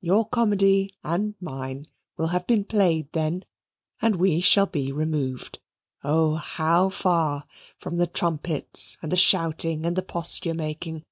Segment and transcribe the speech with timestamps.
[0.00, 1.84] Your comedy and mine
[2.16, 3.44] will have been played then,
[4.00, 5.58] and we shall be removed,
[6.02, 7.44] oh, how far,
[7.78, 11.02] from the trumpets, and the shouting, and the posture making.